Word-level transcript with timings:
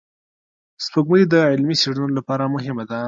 سپوږمۍ 0.83 1.23
د 1.27 1.33
علمي 1.51 1.75
څېړنو 1.81 2.15
لپاره 2.17 2.43
مهمه 2.55 2.83
ده 2.89 2.97